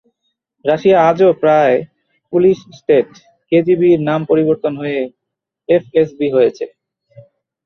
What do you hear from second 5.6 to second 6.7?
FSB হয়েছে।